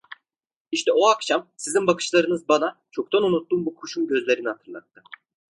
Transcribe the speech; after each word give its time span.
İşte 0.71 0.91
o 0.91 1.07
akşam 1.09 1.47
sizin 1.57 1.87
bakışlarınız 1.87 2.47
bana, 2.47 2.81
çoktan 2.91 3.23
unuttuğum 3.23 3.65
bu 3.65 3.75
kuşun 3.75 4.07
gözlerini 4.07 4.49
hatırlattı. 4.49 5.03